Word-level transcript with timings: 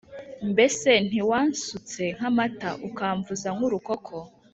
mbese 0.51 0.89
ntiwansutse 1.07 2.03
nk’amata, 2.15 2.69
ukamvuza 2.87 3.47
nk’urukoko’ 3.55 4.15